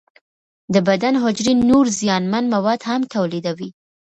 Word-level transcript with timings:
د 0.73 0.75
بدن 0.87 1.13
حجرې 1.23 1.53
نور 1.69 1.85
زیانمن 1.99 2.43
مواد 2.55 2.81
هم 2.89 3.01
تولیدوي. 3.13 3.69